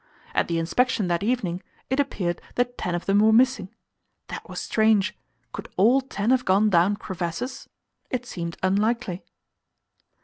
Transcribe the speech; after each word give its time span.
At 0.33 0.47
the 0.47 0.57
inspection 0.57 1.09
that 1.09 1.21
evening, 1.21 1.61
it 1.91 1.99
appeared 1.99 2.41
that 2.55 2.75
ten 2.75 2.95
of 2.95 3.05
them 3.05 3.19
were 3.19 3.31
missing. 3.31 3.69
That 4.29 4.49
was 4.49 4.59
strange 4.59 5.15
could 5.51 5.69
all 5.77 6.01
ten 6.01 6.31
have 6.31 6.43
gone 6.43 6.71
down 6.71 6.95
crevasses? 6.95 7.69
It 8.09 8.25
seemed 8.25 8.57
unlikely. 8.63 9.23